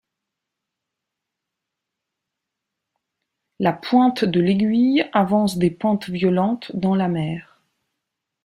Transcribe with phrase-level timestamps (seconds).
[3.59, 7.61] La Pointe de l'Aiguille avance des pentes violentes dans la Mer.